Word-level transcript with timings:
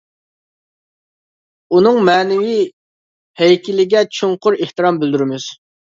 ئۇنىڭ 1.75 2.01
مەنىۋى 2.09 2.55
ھەيكىلىگە 3.43 4.03
چوڭقۇر 4.21 4.59
ئېھتىرام 4.61 4.99
بىلدۈرىمىز. 5.05 5.47